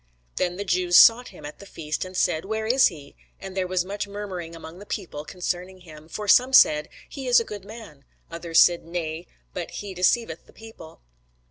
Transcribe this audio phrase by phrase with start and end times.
[0.37, 3.15] Then the Jews sought him at the feast, and said, Where is he?
[3.39, 7.39] And there was much murmuring among the people concerning him: for some said, He is
[7.39, 11.01] a good man: others said, Nay; but he deceiveth the people.